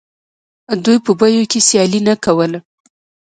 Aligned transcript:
دوی 0.83 0.97
په 1.05 1.11
بیو 1.19 1.49
کې 1.51 1.59
سیالي 1.67 1.99
نه 2.07 2.15
کوله 2.25 2.59